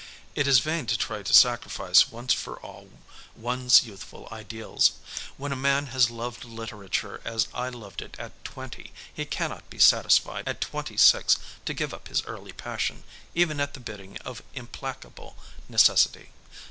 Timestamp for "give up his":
11.75-12.23